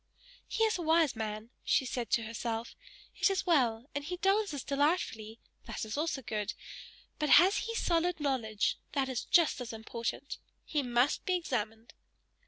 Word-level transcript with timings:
"He 0.47 0.63
is 0.63 0.79
a 0.79 0.81
wise 0.81 1.15
man," 1.15 1.51
said 1.63 2.07
she 2.11 2.15
to 2.15 2.23
herself 2.23 2.75
"It 3.17 3.29
is 3.29 3.45
well; 3.45 3.85
and 3.93 4.03
he 4.03 4.17
dances 4.17 4.63
delightfully 4.63 5.37
that 5.67 5.85
is 5.85 5.95
also 5.95 6.23
good; 6.23 6.55
but 7.19 7.29
has 7.29 7.57
he 7.57 7.75
solid 7.75 8.19
knowledge? 8.19 8.79
That 8.93 9.09
is 9.09 9.25
just 9.25 9.61
as 9.61 9.71
important! 9.71 10.39
He 10.65 10.81
must 10.81 11.23
be 11.27 11.35
examined." 11.35 11.93